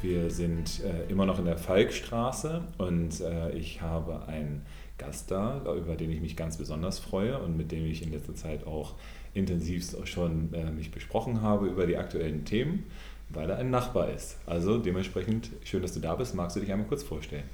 [0.00, 4.62] Wir sind äh, immer noch in der Falkstraße und äh, ich habe einen
[4.96, 8.34] Gast da, über den ich mich ganz besonders freue und mit dem ich in letzter
[8.34, 8.94] Zeit auch
[9.34, 12.84] intensivst schon äh, mich besprochen habe über die aktuellen Themen,
[13.28, 14.38] weil er ein Nachbar ist.
[14.46, 16.34] Also dementsprechend schön, dass du da bist.
[16.34, 17.44] Magst du dich einmal kurz vorstellen?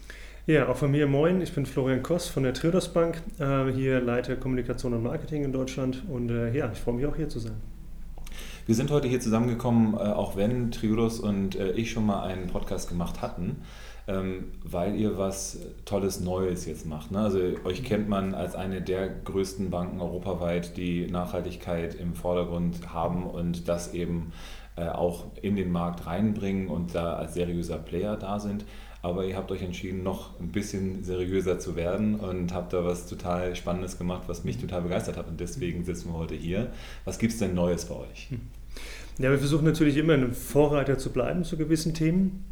[0.46, 1.40] Ja, auch von mir moin.
[1.40, 5.52] Ich bin Florian Koss von der Triodos Bank, äh, hier Leiter Kommunikation und Marketing in
[5.52, 7.73] Deutschland und äh, ja, ich freue mich auch hier zu sein.
[8.66, 12.46] Wir sind heute hier zusammengekommen, äh, auch wenn Triodos und äh, ich schon mal einen
[12.46, 13.62] Podcast gemacht hatten,
[14.08, 17.10] ähm, weil ihr was Tolles Neues jetzt macht.
[17.10, 17.18] Ne?
[17.18, 23.26] Also euch kennt man als eine der größten Banken europaweit, die Nachhaltigkeit im Vordergrund haben
[23.26, 24.32] und das eben
[24.76, 28.64] äh, auch in den Markt reinbringen und da als seriöser Player da sind
[29.04, 33.06] aber ihr habt euch entschieden, noch ein bisschen seriöser zu werden und habt da was
[33.06, 36.72] total Spannendes gemacht, was mich total begeistert hat und deswegen sitzen wir heute hier.
[37.04, 38.30] Was gibt es denn Neues bei euch?
[39.18, 42.44] Ja, wir versuchen natürlich immer ein Vorreiter zu bleiben zu gewissen Themen.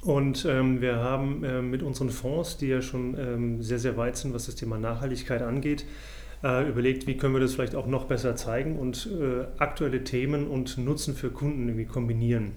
[0.00, 4.16] Und ähm, wir haben äh, mit unseren Fonds, die ja schon ähm, sehr, sehr weit
[4.16, 5.84] sind, was das Thema Nachhaltigkeit angeht,
[6.42, 10.46] äh, überlegt, wie können wir das vielleicht auch noch besser zeigen und äh, aktuelle Themen
[10.46, 12.52] und Nutzen für Kunden irgendwie kombinieren.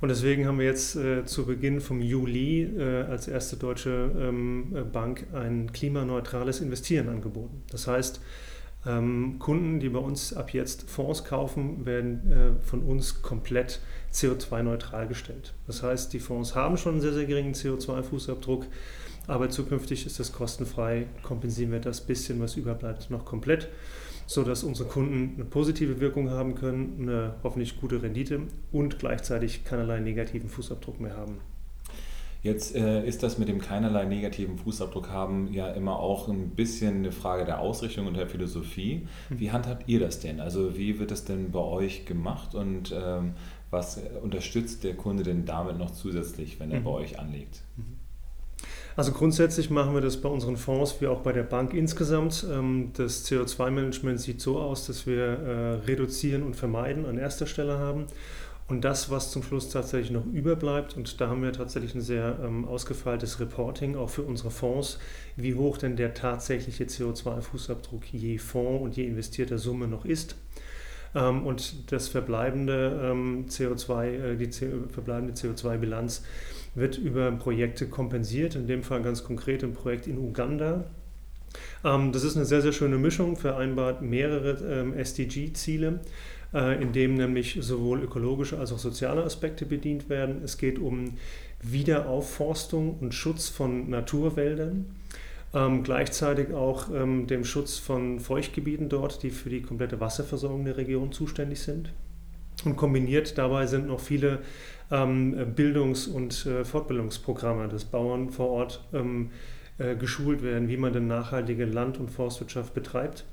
[0.00, 4.74] Und deswegen haben wir jetzt äh, zu Beginn vom Juli äh, als erste deutsche ähm,
[4.74, 7.62] äh, Bank ein klimaneutrales Investieren angeboten.
[7.70, 8.20] Das heißt,
[9.38, 13.80] Kunden, die bei uns ab jetzt Fonds kaufen, werden äh, von uns komplett
[14.12, 15.54] CO2-neutral gestellt.
[15.66, 18.66] Das heißt, die Fonds haben schon einen sehr, sehr geringen CO2-Fußabdruck,
[19.26, 23.68] aber zukünftig ist das kostenfrei, kompensieren wir das bisschen, was überbleibt, noch komplett
[24.28, 30.00] sodass unsere Kunden eine positive Wirkung haben können, eine hoffentlich gute Rendite und gleichzeitig keinerlei
[30.00, 31.40] negativen Fußabdruck mehr haben.
[32.48, 36.96] Jetzt äh, ist das mit dem keinerlei negativen Fußabdruck haben ja immer auch ein bisschen
[36.96, 39.06] eine Frage der Ausrichtung und der Philosophie.
[39.28, 39.38] Mhm.
[39.38, 40.40] Wie handhabt ihr das denn?
[40.40, 43.34] Also wie wird das denn bei euch gemacht und ähm,
[43.70, 46.84] was unterstützt der Kunde denn damit noch zusätzlich, wenn er mhm.
[46.84, 47.60] bei euch anlegt?
[47.76, 47.98] Mhm.
[48.96, 52.46] Also grundsätzlich machen wir das bei unseren Fonds wie auch bei der Bank insgesamt.
[52.50, 57.78] Ähm, das CO2-Management sieht so aus, dass wir äh, reduzieren und vermeiden an erster Stelle
[57.78, 58.06] haben.
[58.68, 62.38] Und das, was zum Schluss tatsächlich noch überbleibt, und da haben wir tatsächlich ein sehr
[62.44, 64.98] ähm, ausgefeiltes Reporting auch für unsere Fonds,
[65.36, 70.36] wie hoch denn der tatsächliche CO2-Fußabdruck je Fonds und je investierter Summe noch ist.
[71.14, 73.14] Ähm, und das verbleibende
[73.48, 74.50] CO2, äh, die
[74.90, 76.22] verbleibende CO2-Bilanz
[76.74, 80.84] wird über Projekte kompensiert, in dem Fall ganz konkret ein Projekt in Uganda.
[81.84, 86.00] Ähm, das ist eine sehr, sehr schöne Mischung, vereinbart mehrere ähm, SDG-Ziele,
[86.52, 90.40] in dem nämlich sowohl ökologische als auch soziale Aspekte bedient werden.
[90.42, 91.18] Es geht um
[91.62, 94.86] Wiederaufforstung und Schutz von Naturwäldern.
[95.54, 100.76] Ähm, gleichzeitig auch ähm, dem Schutz von Feuchtgebieten dort, die für die komplette Wasserversorgung der
[100.76, 101.90] Region zuständig sind.
[102.64, 104.40] Und kombiniert dabei sind noch viele
[104.90, 109.30] ähm, Bildungs- und äh, Fortbildungsprogramme, dass Bauern vor Ort ähm,
[109.78, 113.24] äh, geschult werden, wie man denn nachhaltige Land- und Forstwirtschaft betreibt.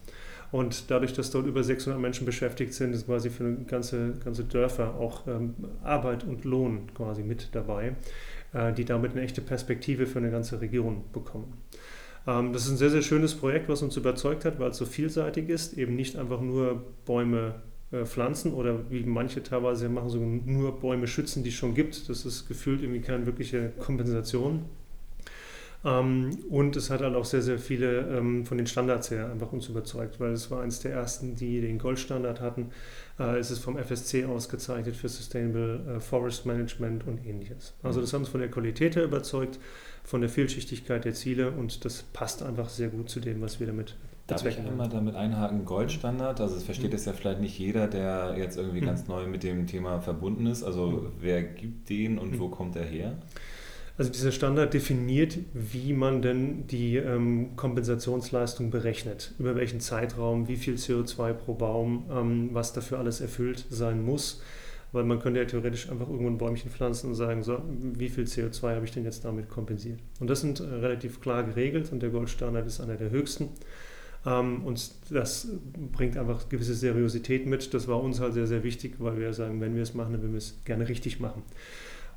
[0.55, 4.95] Und dadurch, dass dort über 600 Menschen beschäftigt sind, ist quasi für ganze, ganze Dörfer
[4.95, 7.97] auch ähm, Arbeit und Lohn quasi mit dabei,
[8.53, 11.51] äh, die damit eine echte Perspektive für eine ganze Region bekommen.
[12.25, 14.85] Ähm, das ist ein sehr, sehr schönes Projekt, was uns überzeugt hat, weil es so
[14.85, 17.55] vielseitig ist, eben nicht einfach nur Bäume
[17.91, 22.07] äh, pflanzen oder wie manche teilweise machen, so nur Bäume schützen, die es schon gibt.
[22.07, 24.63] Das ist gefühlt irgendwie keine wirkliche Kompensation.
[25.85, 29.51] Ähm, und es hat halt auch sehr, sehr viele ähm, von den Standards her einfach
[29.51, 32.71] uns überzeugt, weil es war eines der ersten, die den Goldstandard hatten.
[33.19, 37.75] Äh, es ist vom FSC ausgezeichnet für Sustainable äh, Forest Management und ähnliches.
[37.83, 39.59] Also das hat uns von der Qualität her überzeugt,
[40.03, 43.67] von der Vielschichtigkeit der Ziele und das passt einfach sehr gut zu dem, was wir
[43.67, 43.95] damit
[44.27, 46.41] Darf ich einmal damit einhaken, Goldstandard?
[46.41, 46.95] Also es versteht mhm.
[46.95, 48.87] es ja vielleicht nicht jeder, der jetzt irgendwie mhm.
[48.87, 50.63] ganz neu mit dem Thema verbunden ist.
[50.63, 51.11] Also mhm.
[51.19, 52.39] wer gibt den und mhm.
[52.39, 53.17] wo kommt er her?
[53.97, 60.57] Also dieser Standard definiert, wie man denn die ähm, Kompensationsleistung berechnet, über welchen Zeitraum, wie
[60.57, 64.41] viel CO2 pro Baum, ähm, was dafür alles erfüllt sein muss.
[64.91, 68.25] Weil man könnte ja theoretisch einfach irgendwo ein Bäumchen pflanzen und sagen, so, wie viel
[68.25, 69.99] CO2 habe ich denn jetzt damit kompensiert?
[70.19, 73.49] Und das sind äh, relativ klar geregelt und der Goldstandard ist einer der höchsten.
[74.25, 75.47] Ähm, und das
[75.93, 77.73] bringt einfach gewisse Seriosität mit.
[77.73, 80.21] Das war uns halt sehr, sehr wichtig, weil wir sagen, wenn wir es machen, dann
[80.21, 81.43] wollen wir es gerne richtig machen.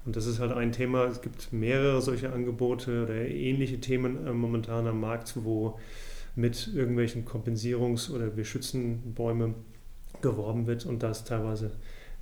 [0.09, 1.05] Und das ist halt ein Thema.
[1.05, 5.79] Es gibt mehrere solche Angebote oder ähnliche Themen äh, momentan am Markt, wo
[6.35, 9.53] mit irgendwelchen Kompensierungs- oder wir schützen Bäume
[10.23, 11.73] geworben wird und das teilweise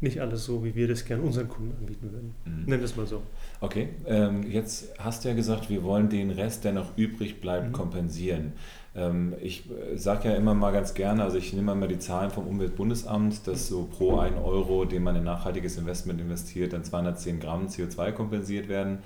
[0.01, 2.35] nicht alles so, wie wir das gerne unseren Kunden anbieten würden.
[2.45, 2.65] Mhm.
[2.65, 3.23] Nennen wir es mal so.
[3.61, 7.69] Okay, ähm, jetzt hast du ja gesagt, wir wollen den Rest, der noch übrig bleibt,
[7.69, 7.73] mhm.
[7.73, 8.55] kompensieren.
[8.97, 12.31] Ähm, ich äh, sage ja immer mal ganz gerne, also ich nehme mal die Zahlen
[12.31, 17.41] vom Umweltbundesamt, dass so pro 1 Euro, den man in nachhaltiges Investment investiert, dann 210
[17.41, 18.99] Gramm CO2 kompensiert werden.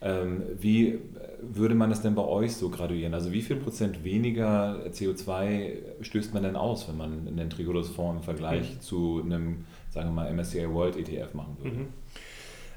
[0.00, 0.98] Ähm, wie
[1.40, 3.14] würde man das denn bei euch so graduieren?
[3.14, 8.22] Also wie viel Prozent weniger CO2 stößt man denn aus, wenn man einen Trigolus-Fonds im
[8.22, 8.80] Vergleich mhm.
[8.80, 11.76] zu einem, sagen wir mal, MSCI World ETF machen würde?
[11.76, 11.86] Mhm.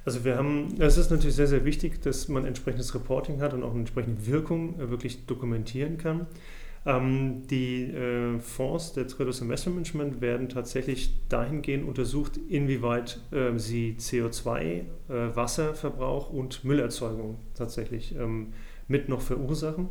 [0.07, 3.62] Also wir haben, es ist natürlich sehr, sehr wichtig, dass man entsprechendes Reporting hat und
[3.62, 6.27] auch eine entsprechende Wirkung äh, wirklich dokumentieren kann.
[6.86, 13.98] Ähm, die äh, Fonds der Traders Investment Management werden tatsächlich dahingehend untersucht, inwieweit äh, sie
[14.00, 18.53] CO2, äh, Wasserverbrauch und Müllerzeugung tatsächlich ähm,
[18.88, 19.89] mit noch verursachen.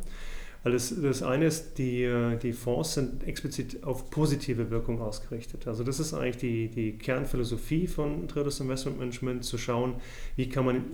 [0.63, 2.09] Weil das, das eine ist, die,
[2.41, 5.67] die Fonds sind explizit auf positive Wirkung ausgerichtet.
[5.67, 9.95] Also das ist eigentlich die, die Kernphilosophie von Traders Investment Management, zu schauen,
[10.35, 10.85] wie kann man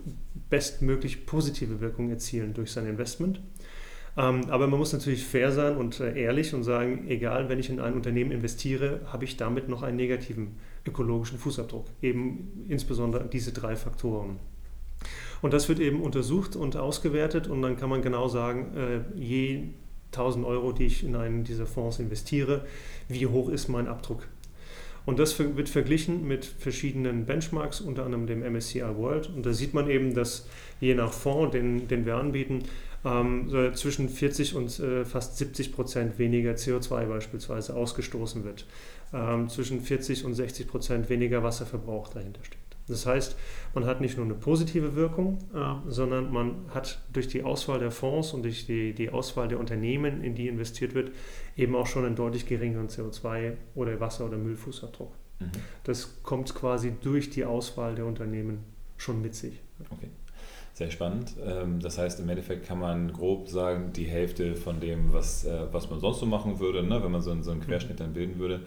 [0.50, 3.42] bestmöglich positive Wirkung erzielen durch sein Investment.
[4.16, 7.70] Ähm, aber man muss natürlich fair sein und äh, ehrlich und sagen, egal, wenn ich
[7.70, 11.88] in ein Unternehmen investiere, habe ich damit noch einen negativen ökologischen Fußabdruck.
[12.02, 14.38] Eben insbesondere diese drei Faktoren.
[15.44, 19.64] Und das wird eben untersucht und ausgewertet und dann kann man genau sagen, äh, je
[20.14, 22.66] 1000 Euro, die ich in einen dieser Fonds investiere,
[23.10, 24.26] wie hoch ist mein Abdruck.
[25.06, 29.30] Und das wird verglichen mit verschiedenen Benchmarks, unter anderem dem MSCI World.
[29.36, 30.48] Und da sieht man eben, dass
[30.80, 32.64] je nach Fonds, den, den wir anbieten,
[33.04, 38.66] ähm, zwischen 40 und äh, fast 70 Prozent weniger CO2 beispielsweise ausgestoßen wird.
[39.14, 42.63] Ähm, zwischen 40 und 60 Prozent weniger Wasserverbrauch dahinter steckt.
[42.88, 43.38] Das heißt,
[43.74, 47.92] man hat nicht nur eine positive Wirkung, äh, sondern man hat durch die Auswahl der
[47.92, 51.12] Fonds und durch die, die Auswahl der Unternehmen, in die investiert wird,
[51.56, 55.14] eben auch schon einen deutlich geringeren CO2- oder Wasser- oder Müllfußabdruck.
[55.40, 55.52] Mhm.
[55.84, 58.60] Das kommt quasi durch die Auswahl der Unternehmen
[58.98, 59.60] schon mit sich.
[59.90, 60.10] Okay.
[60.74, 61.36] Sehr spannend.
[61.46, 65.68] Ähm, das heißt, im Endeffekt kann man grob sagen, die Hälfte von dem, was, äh,
[65.72, 68.14] was man sonst so machen würde, ne, wenn man so einen, so einen Querschnitt dann
[68.14, 68.62] bilden würde.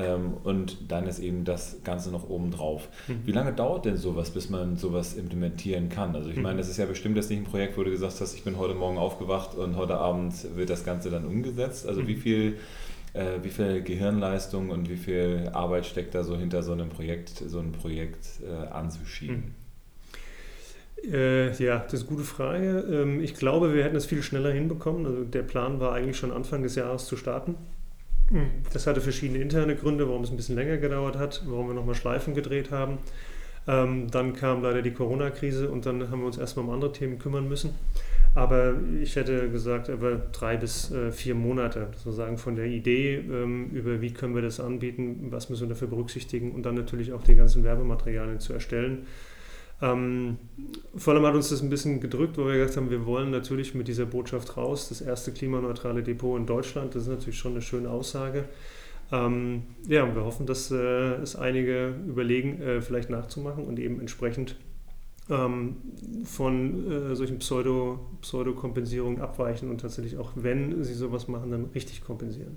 [0.00, 2.88] Ähm, und dann ist eben das Ganze noch oben drauf.
[3.08, 3.20] Mhm.
[3.24, 6.14] Wie lange dauert denn sowas, bis man sowas implementieren kann?
[6.14, 8.34] Also ich meine, das ist ja bestimmt jetzt nicht ein Projekt, wo du gesagt hast,
[8.34, 11.86] ich bin heute Morgen aufgewacht und heute Abend wird das Ganze dann umgesetzt.
[11.86, 12.20] Also wie mhm.
[12.20, 12.56] viel
[13.12, 17.30] äh, wie viel Gehirnleistung und wie viel Arbeit steckt da so hinter so einem Projekt,
[17.30, 19.36] so ein Projekt äh, anzuschieben?
[19.36, 19.54] Mhm.
[21.12, 22.84] Äh, ja, das ist eine gute Frage.
[22.90, 25.06] Ähm, ich glaube, wir hätten es viel schneller hinbekommen.
[25.06, 27.54] Also der Plan war eigentlich schon Anfang des Jahres zu starten.
[28.30, 28.50] Mhm.
[28.72, 31.94] Das hatte verschiedene interne Gründe, warum es ein bisschen länger gedauert hat, warum wir nochmal
[31.94, 32.98] Schleifen gedreht haben.
[33.66, 37.18] Ähm, dann kam leider die Corona-Krise und dann haben wir uns erstmal um andere Themen
[37.18, 37.74] kümmern müssen.
[38.34, 43.70] Aber ich hätte gesagt, über drei bis äh, vier Monate, sozusagen von der Idee ähm,
[43.72, 47.24] über, wie können wir das anbieten, was müssen wir dafür berücksichtigen und dann natürlich auch
[47.24, 49.06] die ganzen Werbematerialien zu erstellen
[49.82, 50.38] ähm,
[50.96, 53.74] vor allem hat uns das ein bisschen gedrückt, wo wir gesagt haben, wir wollen natürlich
[53.74, 57.62] mit dieser Botschaft raus, das erste klimaneutrale Depot in Deutschland, das ist natürlich schon eine
[57.62, 58.44] schöne Aussage.
[59.12, 64.00] Ähm, ja, und wir hoffen, dass äh, es einige überlegen, äh, vielleicht nachzumachen und eben
[64.00, 64.56] entsprechend
[65.28, 65.76] ähm,
[66.24, 72.04] von äh, solchen Pseudo, Pseudokompensierungen abweichen und tatsächlich auch, wenn sie sowas machen, dann richtig
[72.04, 72.56] kompensieren.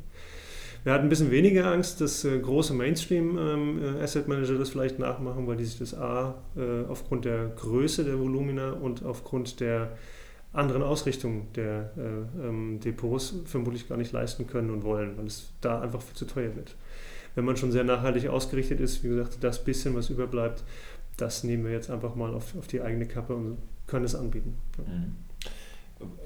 [0.83, 5.47] Wir hatten ein bisschen weniger Angst, dass äh, große Mainstream-Asset ähm, äh, das vielleicht nachmachen,
[5.47, 9.95] weil die sich das A äh, aufgrund der Größe der Volumina und aufgrund der
[10.51, 15.51] anderen Ausrichtung der äh, ähm, Depots vermutlich gar nicht leisten können und wollen, weil es
[15.61, 16.75] da einfach viel zu teuer wird.
[17.35, 20.63] Wenn man schon sehr nachhaltig ausgerichtet ist, wie gesagt, das bisschen, was überbleibt,
[21.17, 24.55] das nehmen wir jetzt einfach mal auf, auf die eigene Kappe und können es anbieten.
[24.77, 24.93] Ja.
[24.93, 25.15] Mhm.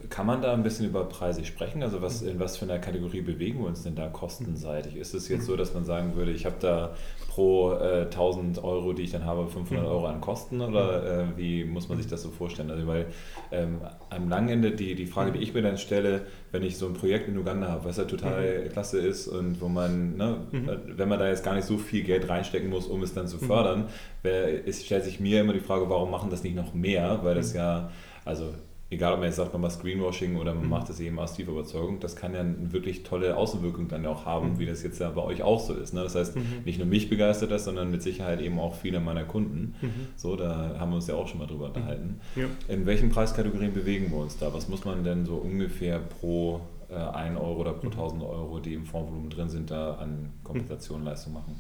[0.10, 1.84] Kann man da ein bisschen über Preise sprechen?
[1.84, 4.96] Also was, in was für einer Kategorie bewegen wir uns denn da kostenseitig?
[4.96, 6.96] Ist es jetzt so, dass man sagen würde, ich habe da
[7.28, 9.92] pro äh, 1000 Euro, die ich dann habe, 500 mhm.
[9.92, 12.72] Euro an Kosten oder äh, wie muss man sich das so vorstellen?
[12.72, 13.08] Also weil
[13.52, 16.88] ähm, am langen Ende die, die Frage, die ich mir dann stelle, wenn ich so
[16.88, 18.70] ein Projekt in Uganda habe, was ja total mhm.
[18.70, 20.70] klasse ist und wo man, ne, mhm.
[20.70, 23.28] Äh, wenn man da jetzt gar nicht so viel Geld reinstecken muss, um es dann
[23.28, 23.48] zu mhm.
[23.48, 23.86] fördern,
[24.24, 27.20] wär, es stellt sich mir immer die Frage, warum machen das nicht noch mehr?
[27.24, 27.60] Weil das mhm.
[27.60, 27.92] ja,
[28.26, 28.54] also
[28.90, 30.70] egal ob man jetzt sagt, man macht Greenwashing oder man mhm.
[30.70, 34.26] macht das eben aus tiefer Überzeugung, das kann ja eine wirklich tolle Außenwirkung dann auch
[34.26, 34.60] haben, mhm.
[34.60, 35.94] wie das jetzt ja bei euch auch so ist.
[35.94, 36.04] Ne?
[36.04, 36.64] Das heißt, mhm.
[36.66, 39.76] nicht nur mich begeistert das, sondern mit Sicherheit eben auch viele meiner Kunden.
[39.82, 39.92] Mhm.
[40.16, 42.20] So, da haben wir uns ja auch schon mal drüber unterhalten.
[42.36, 42.46] Ja.
[42.68, 44.54] In welchen Preiskategorien bewegen wir uns da?
[44.54, 48.28] Was muss man denn so ungefähr pro äh, 1 Euro oder pro 1000 mhm.
[48.28, 51.60] Euro, die im Fondsvolumen drin sind, da an Kompensationsleistung machen?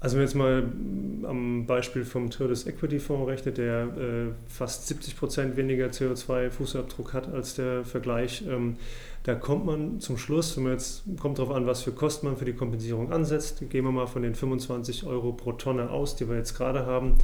[0.00, 4.88] Also wenn wir jetzt mal am Beispiel vom Turdis Equity Fonds rechnet, der äh, fast
[4.88, 8.76] 70 Prozent weniger CO2-Fußabdruck hat als der Vergleich, ähm,
[9.24, 12.38] da kommt man zum Schluss, wenn man jetzt, kommt darauf an, was für Kosten man
[12.38, 16.26] für die Kompensierung ansetzt, gehen wir mal von den 25 Euro pro Tonne aus, die
[16.26, 17.16] wir jetzt gerade haben,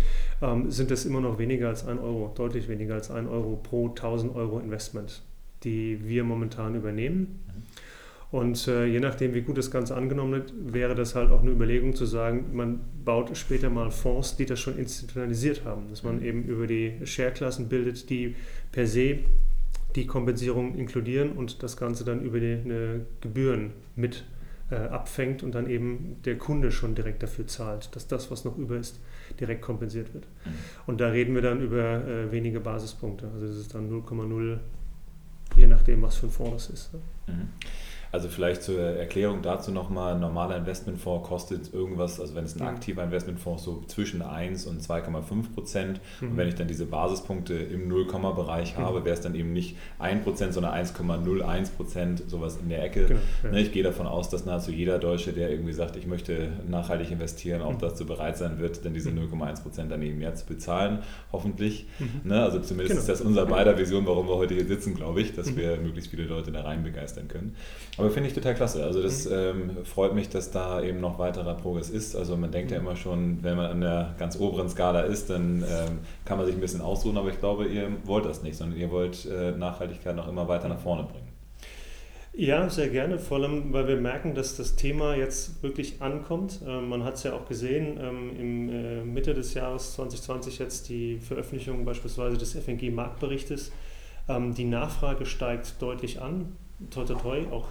[0.43, 3.89] ähm, sind das immer noch weniger als 1 Euro, deutlich weniger als 1 Euro pro
[3.89, 5.23] 1000 Euro Investment.
[5.65, 7.43] die wir momentan übernehmen.
[7.47, 7.63] Mhm.
[8.33, 11.51] Und äh, je nachdem, wie gut das Ganze angenommen wird, wäre das halt auch eine
[11.51, 15.89] Überlegung zu sagen, man baut später mal Fonds, die das schon institutionalisiert haben.
[15.89, 18.35] Dass man eben über die Share-Klassen bildet, die
[18.73, 19.21] per se
[19.95, 22.59] die Kompensierung inkludieren und das Ganze dann über die
[23.21, 24.25] Gebühren mit
[24.71, 28.59] äh, abfängt und dann eben der Kunde schon direkt dafür zahlt, dass das, was noch
[28.59, 29.01] über ist,
[29.39, 30.27] direkt kompensiert wird.
[30.45, 30.51] Mhm.
[30.87, 33.29] Und da reden wir dann über äh, wenige Basispunkte.
[33.33, 34.59] Also das ist dann 0,0,
[35.57, 36.95] je nachdem, was für ein Fonds das ist.
[37.29, 37.49] Mhm.
[38.17, 42.63] Also vielleicht zur Erklärung dazu nochmal, ein normaler Investmentfonds kostet irgendwas, also wenn es ein
[42.63, 42.69] mhm.
[42.69, 46.01] aktiver Investmentfonds so zwischen 1 und 2,5 Prozent.
[46.23, 46.31] Mhm.
[46.31, 48.83] Und wenn ich dann diese Basispunkte im 0-Bereich mhm.
[48.83, 53.05] habe, wäre es dann eben nicht 1 Prozent, sondern 1,01 Prozent, sowas in der Ecke.
[53.05, 53.51] Genau, ja.
[53.51, 57.11] Ne, ich gehe davon aus, dass nahezu jeder Deutsche, der irgendwie sagt, ich möchte nachhaltig
[57.11, 57.81] investieren, auch mhm.
[57.81, 59.63] dazu bereit sein wird, dann diese 0,1 mhm.
[59.63, 61.01] Prozent dann eben mehr zu bezahlen,
[61.33, 61.85] hoffentlich.
[61.99, 62.31] Mhm.
[62.31, 62.43] Ne?
[62.43, 63.01] Also zumindest genau.
[63.01, 66.11] ist das unser beider Vision, warum wir heute hier sitzen, glaube ich, dass wir möglichst
[66.11, 67.55] viele Leute da rein begeistern können.
[67.99, 68.85] Aber finde ich total klasse.
[68.85, 69.33] Also das mhm.
[69.35, 72.17] ähm, freut mich, dass da eben noch weiterer Progress ist.
[72.17, 72.87] Also man denkt ja mhm.
[72.87, 76.55] immer schon, wenn man an der ganz oberen Skala ist, dann ähm, kann man sich
[76.55, 80.17] ein bisschen ausruhen, aber ich glaube, ihr wollt das nicht, sondern ihr wollt äh, Nachhaltigkeit
[80.17, 81.37] noch immer weiter nach vorne bringen.
[82.39, 86.61] Ja, sehr gerne, vor allem, weil wir merken, dass das Thema jetzt wirklich ankommt.
[86.67, 90.91] Ähm, man hat es ja auch gesehen, ähm, im äh, Mitte des Jahres 2020 jetzt
[90.91, 93.73] die Veröffentlichung beispielsweise des FNG-Marktberichtes.
[94.29, 96.57] Ähm, die Nachfrage steigt deutlich an,
[96.91, 97.69] toi toi toi, auch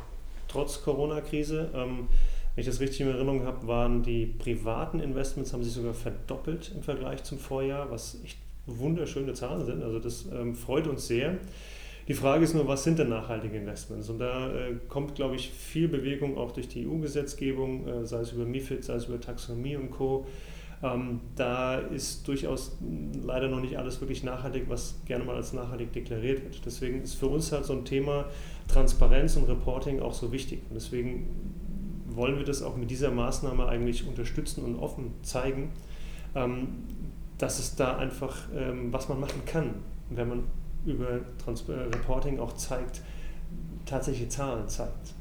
[0.56, 1.70] trotz Corona-Krise.
[1.74, 2.08] Ähm,
[2.56, 6.72] wenn ich das richtig in Erinnerung habe, waren die privaten Investments haben sich sogar verdoppelt
[6.74, 9.84] im Vergleich zum Vorjahr, was echt wunderschöne Zahlen sind.
[9.84, 11.38] Also das ähm, freut uns sehr.
[12.08, 14.10] Die Frage ist nur, was sind denn nachhaltige Investments?
[14.10, 18.32] Und da äh, kommt, glaube ich, viel Bewegung auch durch die EU-Gesetzgebung, äh, sei es
[18.32, 20.26] über MIFID, sei es über Taxonomie und Co.
[20.84, 22.78] Ähm, da ist durchaus
[23.24, 26.66] leider noch nicht alles wirklich nachhaltig, was gerne mal als nachhaltig deklariert wird.
[26.66, 28.26] Deswegen ist für uns halt so ein Thema
[28.68, 30.62] Transparenz und Reporting auch so wichtig.
[30.70, 31.28] Und deswegen
[32.08, 35.72] wollen wir das auch mit dieser Maßnahme eigentlich unterstützen und offen zeigen,
[36.34, 36.68] ähm,
[37.38, 39.76] dass es da einfach, ähm, was man machen kann,
[40.10, 40.44] wenn man
[40.86, 43.02] über Trans Reporting auch zeigt,
[43.86, 45.14] tatsächliche Zahlen zeigt.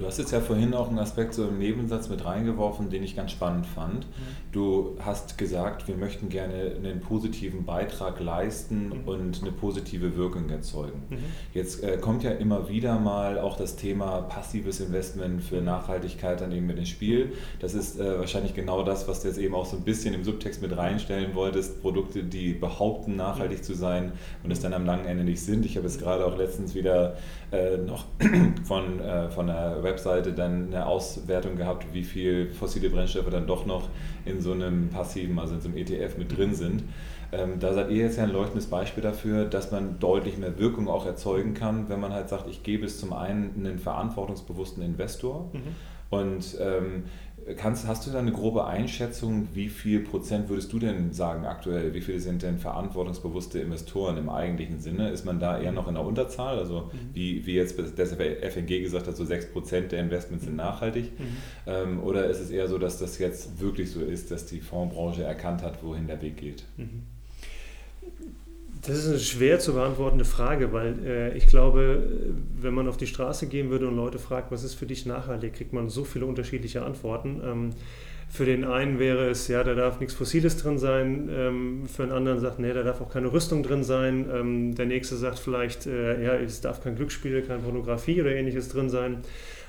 [0.00, 3.14] Du hast jetzt ja vorhin auch einen Aspekt so im Nebensatz mit reingeworfen, den ich
[3.14, 4.06] ganz spannend fand.
[4.06, 4.10] Mhm.
[4.50, 9.04] Du hast gesagt, wir möchten gerne einen positiven Beitrag leisten mhm.
[9.08, 11.02] und eine positive Wirkung erzeugen.
[11.10, 11.18] Mhm.
[11.52, 16.50] Jetzt äh, kommt ja immer wieder mal auch das Thema passives Investment für Nachhaltigkeit dann
[16.52, 17.34] eben mit ins Spiel.
[17.58, 20.24] Das ist äh, wahrscheinlich genau das, was du jetzt eben auch so ein bisschen im
[20.24, 21.82] Subtext mit reinstellen wolltest.
[21.82, 23.64] Produkte, die behaupten, nachhaltig mhm.
[23.64, 25.66] zu sein und es dann am langen Ende nicht sind.
[25.66, 27.18] Ich habe jetzt gerade auch letztens wieder
[27.52, 28.04] äh, noch
[28.64, 33.66] von, äh, von der Webseite dann eine Auswertung gehabt, wie viel fossile Brennstoffe dann doch
[33.66, 33.88] noch
[34.24, 36.84] in so einem passiven, also in so einem ETF mit drin sind.
[37.32, 40.88] Ähm, da seid ihr jetzt ja ein leuchtendes Beispiel dafür, dass man deutlich mehr Wirkung
[40.88, 45.50] auch erzeugen kann, wenn man halt sagt, ich gebe es zum einen einen verantwortungsbewussten Investor
[45.52, 45.60] mhm.
[46.10, 47.04] und ähm,
[47.56, 51.94] Kannst, hast du da eine grobe Einschätzung, wie viel Prozent würdest du denn sagen aktuell,
[51.94, 55.10] wie viele sind denn verantwortungsbewusste Investoren im eigentlichen Sinne?
[55.10, 56.58] Ist man da eher noch in der Unterzahl?
[56.58, 57.14] Also mhm.
[57.14, 61.18] wie, wie jetzt das FNG gesagt hat, so 6 Prozent der Investments sind nachhaltig?
[61.18, 61.36] Mhm.
[61.66, 65.22] Ähm, oder ist es eher so, dass das jetzt wirklich so ist, dass die Fondsbranche
[65.22, 66.64] erkannt hat, wohin der Weg geht?
[66.76, 67.02] Mhm.
[68.82, 72.02] Das ist eine schwer zu beantwortende Frage, weil äh, ich glaube,
[72.60, 75.54] wenn man auf die Straße gehen würde und Leute fragt, was ist für dich nachhaltig,
[75.54, 77.42] kriegt man so viele unterschiedliche Antworten.
[77.44, 77.70] Ähm,
[78.30, 81.28] für den einen wäre es, ja, da darf nichts Fossiles drin sein.
[81.30, 84.26] Ähm, für den anderen sagt, nee, da darf auch keine Rüstung drin sein.
[84.32, 88.68] Ähm, der nächste sagt vielleicht, äh, ja, es darf kein Glücksspiel, keine Pornografie oder ähnliches
[88.68, 89.18] drin sein.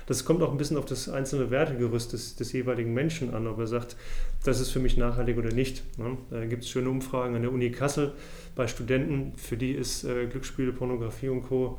[0.06, 3.58] Das kommt auch ein bisschen auf das einzelne Wertegerüst des, des jeweiligen Menschen an, ob
[3.58, 3.96] er sagt,
[4.44, 5.82] das ist für mich nachhaltig oder nicht.
[5.98, 6.16] Ne?
[6.30, 8.12] Da gibt es schöne Umfragen an der Uni Kassel
[8.54, 11.78] bei Studenten, für die ist äh, Glücksspiele, Pornografie und Co.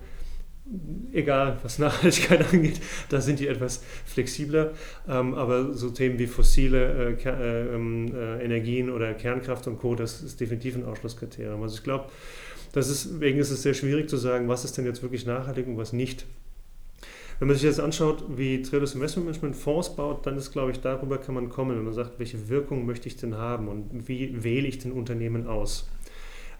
[1.11, 4.71] Egal, was Nachhaltigkeit angeht, da sind die etwas flexibler.
[5.07, 9.95] Ähm, aber so Themen wie fossile äh, äh, ähm, äh, Energien oder Kernkraft und Co.,
[9.95, 11.61] das ist definitiv ein Ausschlusskriterium.
[11.61, 12.05] Also ich glaube,
[12.73, 15.91] deswegen ist es sehr schwierig zu sagen, was ist denn jetzt wirklich nachhaltig und was
[15.91, 16.25] nicht.
[17.43, 20.79] Wenn man sich jetzt anschaut, wie Triodos Investment Management Fonds baut, dann ist, glaube ich,
[20.79, 24.45] darüber kann man kommen, wenn man sagt, welche Wirkung möchte ich denn haben und wie
[24.45, 25.89] wähle ich den Unternehmen aus.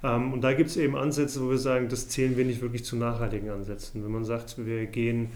[0.04, 2.84] Ähm, und da gibt es eben Ansätze, wo wir sagen, das zählen wir nicht wirklich
[2.84, 4.04] zu nachhaltigen Ansätzen.
[4.04, 5.30] Wenn man sagt, wir gehen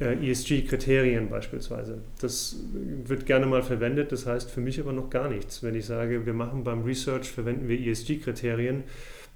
[0.00, 2.56] äh, ESG-Kriterien beispielsweise, das
[3.04, 5.62] wird gerne mal verwendet, das heißt für mich aber noch gar nichts.
[5.62, 8.84] Wenn ich sage, wir machen beim Research, verwenden wir ESG-Kriterien,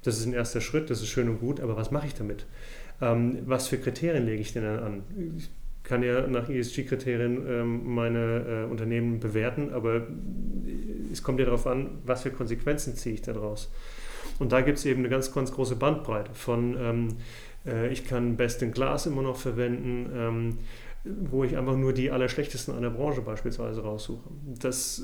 [0.02, 2.46] das ist ein erster Schritt, das ist schön und gut, aber was mache ich damit?
[3.00, 5.02] Ähm, was für Kriterien lege ich denn dann an?
[5.36, 5.50] Ich
[5.82, 10.06] kann ja nach ESG-Kriterien ähm, meine äh, Unternehmen bewerten, aber
[11.10, 13.70] es kommt ja darauf an, was für Konsequenzen ziehe ich daraus.
[14.38, 17.08] Und da gibt es eben eine ganz, ganz große Bandbreite von, ähm,
[17.66, 20.58] äh, ich kann Best in Class immer noch verwenden, ähm,
[21.04, 24.28] wo ich einfach nur die Allerschlechtesten einer Branche beispielsweise raussuche.
[24.60, 25.02] Das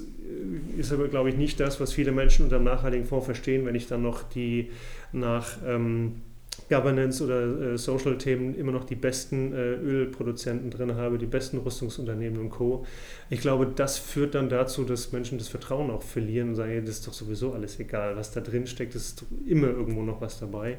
[0.76, 3.64] äh, ist aber, glaube ich, nicht das, was viele Menschen unter dem nachhaltigen Fonds verstehen,
[3.64, 4.70] wenn ich dann noch die
[5.12, 6.20] nach ähm,
[6.68, 12.40] Governance oder äh, Social-Themen immer noch die besten äh, Ölproduzenten drin habe, die besten Rüstungsunternehmen
[12.40, 12.84] und Co.
[13.30, 16.80] Ich glaube, das führt dann dazu, dass Menschen das Vertrauen auch verlieren und sagen, hey,
[16.80, 20.40] das ist doch sowieso alles egal, was da drin steckt, ist immer irgendwo noch was
[20.40, 20.78] dabei.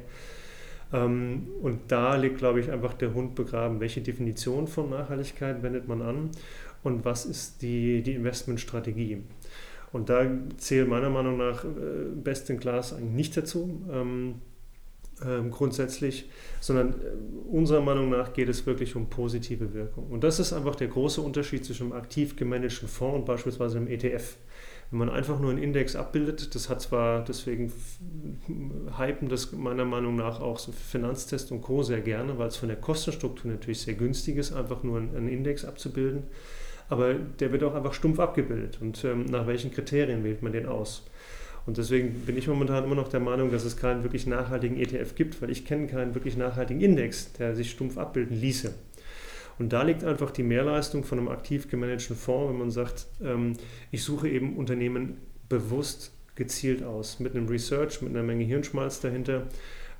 [0.94, 3.80] Ähm, und da liegt, glaube ich, einfach der Hund begraben.
[3.80, 6.30] Welche Definition von Nachhaltigkeit wendet man an
[6.84, 9.24] und was ist die, die Investmentstrategie?
[9.92, 10.26] Und da
[10.58, 11.68] zählt meiner Meinung nach äh,
[12.14, 13.82] Best in Class eigentlich nicht dazu.
[13.92, 14.36] Ähm,
[15.26, 16.30] ähm, grundsätzlich,
[16.60, 20.08] sondern äh, unserer Meinung nach geht es wirklich um positive Wirkung.
[20.08, 23.88] Und das ist einfach der große Unterschied zwischen einem aktiv gemanagten Fonds und beispielsweise einem
[23.88, 24.36] ETF.
[24.90, 27.74] Wenn man einfach nur einen Index abbildet, das hat zwar, deswegen
[28.98, 31.84] hypen das meiner Meinung nach auch so Finanztest und Co.
[31.84, 35.66] sehr gerne, weil es von der Kostenstruktur natürlich sehr günstig ist, einfach nur einen Index
[35.66, 36.24] abzubilden.
[36.90, 38.80] Aber der wird auch einfach stumpf abgebildet.
[38.80, 41.06] Und ähm, nach welchen Kriterien wählt man den aus?
[41.66, 45.16] Und deswegen bin ich momentan immer noch der Meinung, dass es keinen wirklich nachhaltigen ETF
[45.16, 48.74] gibt, weil ich kenne keinen wirklich nachhaltigen Index, der sich stumpf abbilden ließe.
[49.60, 53.54] Und da liegt einfach die Mehrleistung von einem aktiv gemanagten Fonds, wenn man sagt, ähm,
[53.92, 55.18] ich suche eben Unternehmen
[55.50, 59.48] bewusst gezielt aus, mit einem Research, mit einer Menge Hirnschmalz dahinter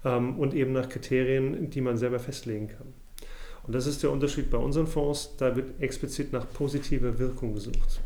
[0.06, 2.94] ähm, und eben nach Kriterien, die man selber festlegen kann.
[3.66, 8.02] Und das ist der Unterschied bei unseren Fonds, da wird explizit nach positiver Wirkung gesucht.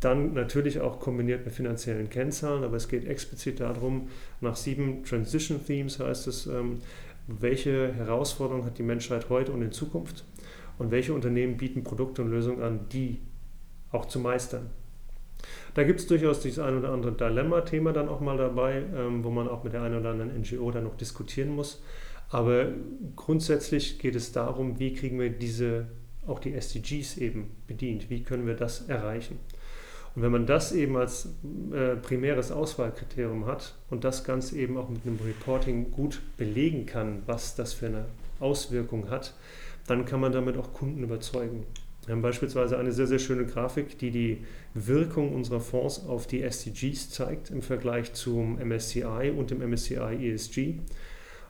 [0.00, 4.08] Dann natürlich auch kombiniert mit finanziellen Kennzahlen, aber es geht explizit darum,
[4.40, 6.80] nach sieben Transition Themes heißt es, ähm,
[7.28, 10.24] welche Herausforderungen hat die Menschheit heute und in Zukunft
[10.78, 13.20] und welche Unternehmen bieten Produkte und Lösungen an, die
[13.92, 14.70] auch zu meistern.
[15.74, 19.30] Da gibt es durchaus dieses ein oder andere Dilemma-Thema dann auch mal dabei, ähm, wo
[19.30, 21.82] man auch mit der einen oder anderen NGO dann noch diskutieren muss.
[22.30, 22.68] Aber
[23.14, 25.86] grundsätzlich geht es darum, wie kriegen wir diese,
[26.26, 29.38] auch die SDGs eben bedient, wie können wir das erreichen.
[30.16, 31.28] Und wenn man das eben als
[31.72, 37.22] äh, primäres Auswahlkriterium hat und das Ganze eben auch mit einem Reporting gut belegen kann,
[37.26, 38.06] was das für eine
[38.40, 39.34] Auswirkung hat,
[39.86, 41.66] dann kann man damit auch Kunden überzeugen.
[42.06, 44.38] Wir haben beispielsweise eine sehr, sehr schöne Grafik, die die
[44.74, 50.76] Wirkung unserer Fonds auf die SDGs zeigt im Vergleich zum MSCI und dem MSCI ESG.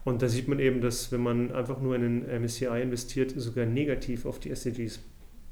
[0.05, 3.67] Und da sieht man eben, dass wenn man einfach nur in den MSCI investiert, sogar
[3.67, 5.01] negativ auf die SDGs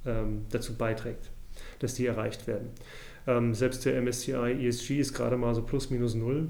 [0.07, 1.31] ähm, dazu beiträgt,
[1.81, 2.71] dass die erreicht werden.
[3.27, 6.49] Ähm, selbst der MSCI ESG ist gerade mal so plus minus null.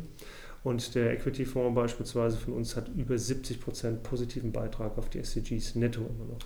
[0.64, 5.74] Und der Equity-Fonds beispielsweise von uns hat über 70 Prozent positiven Beitrag auf die SDGs
[5.74, 6.38] netto immer noch.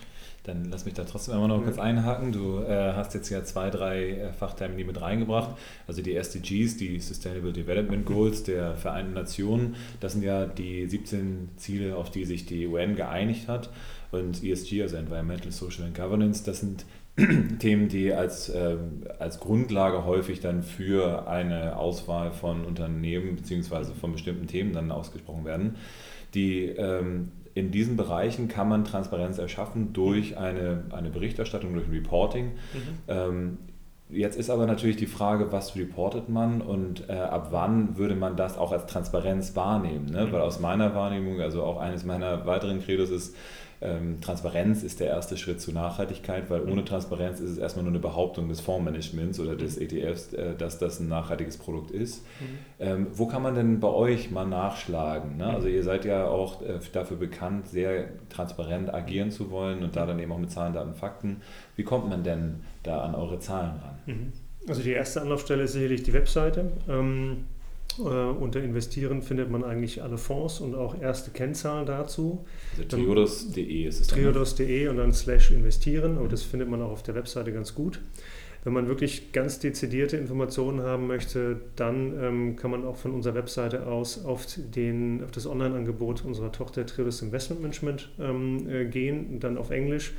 [0.42, 1.64] Dann lass mich da trotzdem immer noch ja.
[1.64, 2.33] kurz einhaken.
[2.33, 5.57] Du äh, hast jetzt ja zwei, drei äh, Fachtermini mit reingebracht.
[5.87, 11.50] Also die SDGs, die Sustainable Development Goals der Vereinten Nationen, das sind ja die 17
[11.57, 13.70] Ziele, auf die sich die UN geeinigt hat.
[14.11, 16.87] Und ESG, also Environmental, Social and Governance, das sind
[17.59, 18.76] Themen, die als, äh,
[19.18, 23.92] als Grundlage häufig dann für eine Auswahl von Unternehmen bzw.
[24.00, 25.76] von bestimmten Themen dann ausgesprochen werden.
[26.35, 31.92] Die, ähm, in diesen Bereichen kann man Transparenz erschaffen durch eine, eine Berichterstattung, durch ein
[31.92, 32.46] Reporting.
[32.46, 32.52] Mhm.
[33.09, 33.59] Ähm,
[34.11, 38.37] Jetzt ist aber natürlich die Frage, was reportet man und äh, ab wann würde man
[38.37, 40.07] das auch als Transparenz wahrnehmen?
[40.07, 40.26] Ne?
[40.26, 40.33] Mhm.
[40.33, 43.37] Weil aus meiner Wahrnehmung, also auch eines meiner weiteren Credos ist,
[43.80, 46.86] ähm, Transparenz ist der erste Schritt zur Nachhaltigkeit, weil ohne mhm.
[46.86, 49.86] Transparenz ist es erstmal nur eine Behauptung des Fondsmanagements oder des mhm.
[49.86, 52.24] ETFs, äh, dass das ein nachhaltiges Produkt ist.
[52.40, 52.58] Mhm.
[52.80, 55.36] Ähm, wo kann man denn bei euch mal nachschlagen?
[55.36, 55.46] Ne?
[55.46, 60.06] Also ihr seid ja auch äh, dafür bekannt, sehr transparent agieren zu wollen und da
[60.06, 61.42] dann eben auch mit Zahlen, Daten, Fakten.
[61.76, 64.32] Wie kommt man denn da an eure Zahlen ran?
[64.66, 66.72] Also die erste Anlaufstelle ist sicherlich die Webseite.
[66.88, 67.44] Ähm
[67.98, 72.44] äh, unter Investieren findet man eigentlich alle Fonds und auch erste Kennzahlen dazu.
[72.77, 74.11] Also triodos.de ist es.
[74.11, 74.22] Ne?
[74.22, 78.01] Triodos.de und dann slash investieren, aber das findet man auch auf der Webseite ganz gut.
[78.64, 83.35] Wenn man wirklich ganz dezidierte Informationen haben möchte, dann ähm, kann man auch von unserer
[83.35, 89.38] Webseite aus auf, den, auf das Online-Angebot unserer Tochter Triodos Investment Management ähm, äh, gehen,
[89.40, 90.12] dann auf Englisch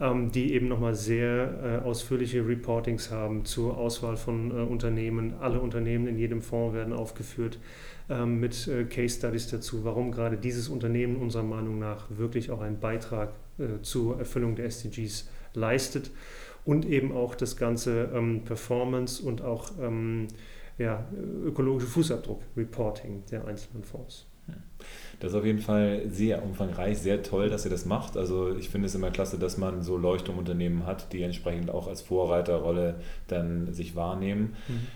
[0.00, 5.34] die eben nochmal sehr äh, ausführliche Reportings haben zur Auswahl von äh, Unternehmen.
[5.40, 7.58] Alle Unternehmen in jedem Fonds werden aufgeführt
[8.08, 12.62] ähm, mit äh, Case Studies dazu, warum gerade dieses Unternehmen unserer Meinung nach wirklich auch
[12.62, 13.32] einen Beitrag
[13.82, 16.10] zur Erfüllung der SDGs leistet
[16.64, 19.72] und eben auch das ganze ähm, Performance und auch
[20.78, 21.06] ja,
[21.44, 24.29] ökologische Fußabdruck-Reporting der einzelnen Fonds.
[25.20, 28.16] Das ist auf jeden Fall sehr umfangreich, sehr toll, dass ihr das macht.
[28.16, 32.00] Also ich finde es immer klasse, dass man so Leuchtturmunternehmen hat, die entsprechend auch als
[32.00, 32.96] Vorreiterrolle
[33.28, 34.56] dann sich wahrnehmen.
[34.68, 34.86] Mhm.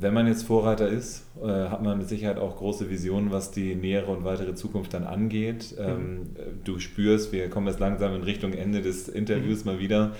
[0.00, 3.74] wenn man jetzt Vorreiter ist, äh, hat man mit Sicherheit auch große Visionen, was die
[3.74, 5.74] nähere und weitere Zukunft dann angeht.
[5.76, 5.84] Mhm.
[5.84, 6.26] Ähm,
[6.62, 9.72] du spürst, wir kommen jetzt langsam in Richtung Ende des Interviews mhm.
[9.72, 10.12] mal wieder.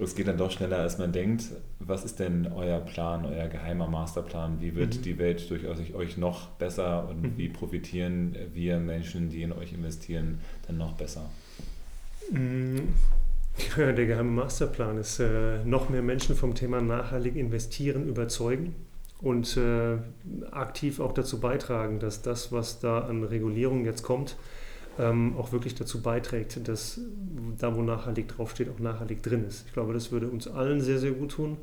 [0.00, 1.44] Es geht dann doch schneller, als man denkt.
[1.80, 4.60] Was ist denn euer Plan, euer geheimer Masterplan?
[4.60, 5.02] Wie wird mhm.
[5.02, 7.32] die Welt durch euch noch besser und mhm.
[7.36, 11.28] wie profitieren wir Menschen, die in euch investieren, dann noch besser?
[12.30, 12.94] Mhm.
[13.76, 18.76] Der geheime Masterplan ist, äh, noch mehr Menschen vom Thema nachhaltig investieren überzeugen
[19.20, 19.98] und äh,
[20.52, 24.36] aktiv auch dazu beitragen, dass das, was da an Regulierung jetzt kommt,
[24.98, 27.00] ähm, auch wirklich dazu beiträgt, dass
[27.58, 29.66] da, wo nachhaltig draufsteht, auch nachhaltig drin ist.
[29.66, 31.56] Ich glaube, das würde uns allen sehr, sehr gut tun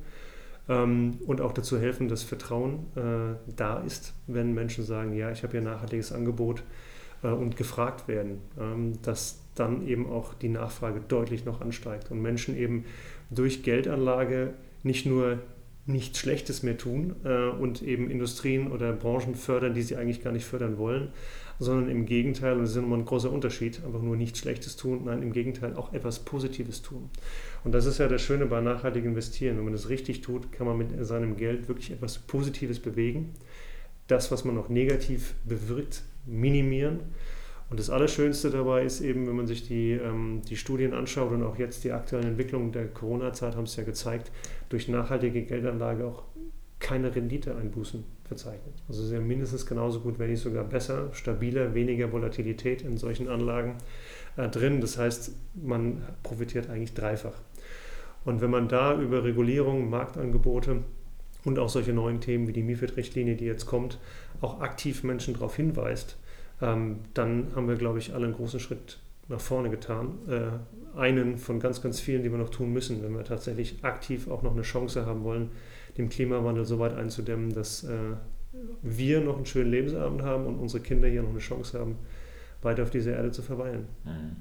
[0.69, 5.43] ähm, und auch dazu helfen, dass Vertrauen äh, da ist, wenn Menschen sagen, ja, ich
[5.43, 6.63] habe hier nachhaltiges Angebot
[7.23, 12.21] äh, und gefragt werden, ähm, dass dann eben auch die Nachfrage deutlich noch ansteigt und
[12.21, 12.85] Menschen eben
[13.29, 15.39] durch Geldanlage nicht nur
[15.85, 20.31] nichts Schlechtes mehr tun äh, und eben Industrien oder Branchen fördern, die sie eigentlich gar
[20.31, 21.09] nicht fördern wollen,
[21.59, 25.03] sondern im Gegenteil, und das ist nochmal ein großer Unterschied, einfach nur nichts Schlechtes tun,
[25.05, 27.09] nein, im Gegenteil auch etwas Positives tun.
[27.63, 29.57] Und das ist ja das Schöne bei nachhaltig investieren.
[29.57, 33.33] Wenn man das richtig tut, kann man mit seinem Geld wirklich etwas Positives bewegen.
[34.07, 36.99] Das, was man noch negativ bewirkt, minimieren
[37.69, 41.43] und das Allerschönste dabei ist eben, wenn man sich die, ähm, die Studien anschaut und
[41.43, 44.31] auch jetzt die aktuellen Entwicklungen der Corona-Zeit haben es ja gezeigt,
[44.69, 46.23] durch nachhaltige Geldanlage auch
[46.79, 48.73] keine Renditeeinbußen verzeichnet.
[48.87, 53.77] Also ja mindestens genauso gut, wenn nicht sogar besser, stabiler, weniger Volatilität in solchen Anlagen
[54.37, 54.81] äh, drin.
[54.81, 57.39] Das heißt, man profitiert eigentlich dreifach.
[58.25, 60.83] Und wenn man da über Regulierung, Marktangebote
[61.43, 63.99] und auch solche neuen Themen wie die MIFID-Richtlinie, die jetzt kommt,
[64.41, 66.17] auch aktiv Menschen darauf hinweist,
[66.61, 70.17] ähm, dann haben wir, glaube ich, alle einen großen Schritt nach vorne getan.
[70.27, 74.29] Äh, einen von ganz, ganz vielen, die wir noch tun müssen, wenn wir tatsächlich aktiv
[74.29, 75.51] auch noch eine Chance haben wollen,
[75.97, 78.15] dem Klimawandel so weit einzudämmen, dass äh,
[78.81, 81.97] wir noch einen schönen Lebensabend haben und unsere Kinder hier noch eine Chance haben,
[82.61, 83.87] weiter auf dieser Erde zu verweilen.
[84.03, 84.35] Mhm.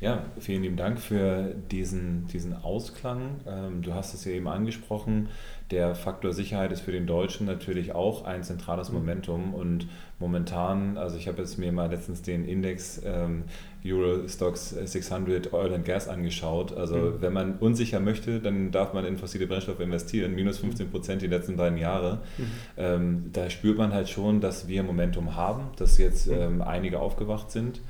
[0.00, 3.40] Ja, vielen lieben Dank für diesen, diesen Ausklang.
[3.46, 5.28] Ähm, du hast es ja eben angesprochen,
[5.70, 8.98] der Faktor Sicherheit ist für den Deutschen natürlich auch ein zentrales mhm.
[8.98, 13.44] Momentum und momentan, also ich habe jetzt mir mal letztens den Index ähm,
[13.84, 16.76] Eurostox 600 Oil and Gas angeschaut.
[16.76, 17.20] Also mhm.
[17.20, 21.26] wenn man unsicher möchte, dann darf man in fossile Brennstoffe investieren, minus 15 Prozent die
[21.26, 22.20] letzten beiden Jahre.
[22.36, 22.44] Mhm.
[22.76, 26.34] Ähm, da spürt man halt schon, dass wir Momentum haben, dass jetzt mhm.
[26.34, 27.80] ähm, einige aufgewacht sind.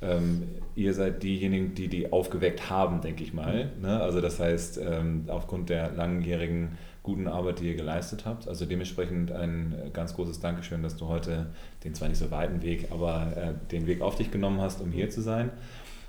[0.00, 0.44] Ähm,
[0.76, 3.70] ihr seid diejenigen, die die aufgeweckt haben, denke ich mal.
[3.76, 3.82] Mhm.
[3.82, 4.00] Ne?
[4.00, 8.46] Also das heißt, ähm, aufgrund der langjährigen guten Arbeit, die ihr geleistet habt.
[8.48, 11.46] Also dementsprechend ein äh, ganz großes Dankeschön, dass du heute
[11.82, 14.92] den zwar nicht so weiten Weg, aber äh, den Weg auf dich genommen hast, um
[14.92, 15.50] hier zu sein.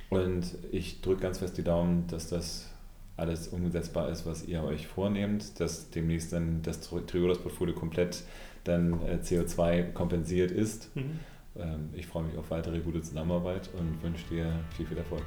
[0.10, 2.70] Und ich drücke ganz fest die Daumen, dass das
[3.16, 8.24] alles umsetzbar ist, was ihr euch vornehmt, dass demnächst dann das Triodos-Portfolio komplett
[8.66, 10.94] dann äh, CO2 kompensiert ist.
[10.98, 11.20] Mhm.
[11.58, 15.24] Ähm, ich freue mich auf weitere gute Zusammenarbeit und wünsche dir viel, viel Erfolg.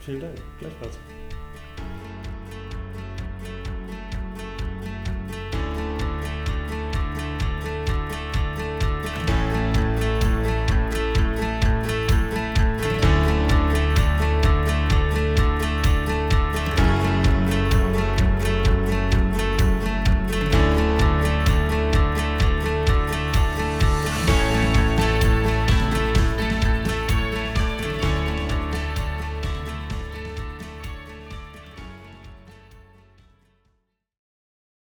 [0.00, 0.34] Vielen Dank.
[0.58, 0.98] Gleichfalls.